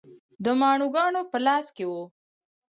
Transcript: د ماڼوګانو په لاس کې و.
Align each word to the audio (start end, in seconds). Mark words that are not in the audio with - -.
د 0.43 0.45
ماڼوګانو 0.59 1.21
په 1.31 1.37
لاس 1.45 1.67
کې 1.75 1.85
و. 1.91 1.93